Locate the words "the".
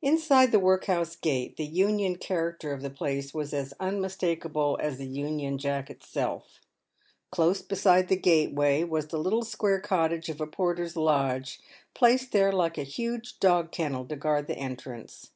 0.52-0.58, 1.58-1.66, 2.80-2.88, 4.96-5.06, 8.08-8.16, 9.08-9.18, 14.46-14.56